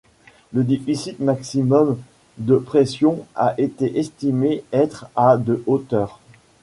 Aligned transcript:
Le 0.51 0.63
déficit 0.63 1.19
maximum 1.19 1.95
de 2.39 2.57
pression 2.57 3.27
a 3.35 3.53
été 3.59 3.99
estimé 3.99 4.63
être 4.73 5.07
à 5.15 5.37
de 5.37 5.61
hauteur. 5.67 6.19